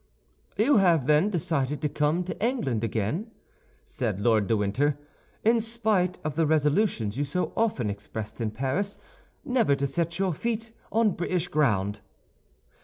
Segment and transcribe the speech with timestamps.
[0.57, 3.29] "You have, then, decided to come to England again,"
[3.85, 4.97] said Lord de Winter,
[5.43, 8.97] "in spite of the resolutions you so often expressed in Paris
[9.45, 11.99] never to set your feet on British ground?"